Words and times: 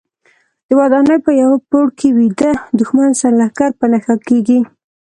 د 0.67 0.69
ودانۍ 0.79 1.17
په 1.25 1.31
یوه 1.41 1.57
پوړ 1.69 1.87
کې 1.99 2.07
ویده 2.17 2.51
دوښمن 2.79 3.09
سرلښکر 3.21 3.71
په 3.79 3.85
نښه 3.91 4.15
کېږي. 4.27 4.59